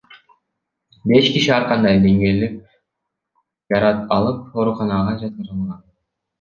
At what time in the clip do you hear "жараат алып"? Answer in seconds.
3.75-4.43